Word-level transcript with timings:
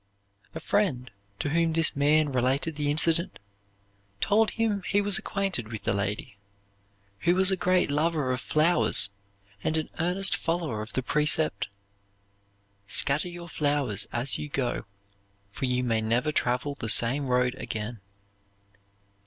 A 0.55 0.59
friend 0.59 1.11
to 1.37 1.49
whom 1.49 1.73
this 1.73 1.95
man 1.95 2.31
related 2.31 2.75
the 2.75 2.89
incident 2.89 3.37
told 4.19 4.49
him 4.49 4.81
he 4.81 4.99
was 4.99 5.19
acquainted 5.19 5.67
with 5.67 5.83
the 5.83 5.93
lady, 5.93 6.37
who 7.19 7.35
was 7.35 7.51
a 7.51 7.55
great 7.55 7.91
lover 7.91 8.31
of 8.31 8.41
flowers 8.41 9.11
and 9.63 9.77
an 9.77 9.91
earnest 9.99 10.35
follower 10.35 10.81
of 10.81 10.93
the 10.93 11.03
precept: 11.03 11.67
"Scatter 12.87 13.29
your 13.29 13.47
flowers 13.47 14.07
as 14.11 14.39
you 14.39 14.49
go, 14.49 14.85
for 15.51 15.65
you 15.65 15.83
may 15.83 16.01
never 16.01 16.31
travel 16.31 16.73
the 16.73 16.89
same 16.89 17.27
road 17.27 17.53
again." 17.59 17.99